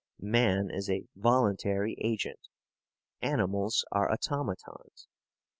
Man 0.19 0.71
is 0.71 0.89
a 0.89 1.03
voluntary 1.15 1.95
agent. 2.01 2.47
Animals 3.21 3.85
are 3.91 4.11
automatons. 4.11 5.07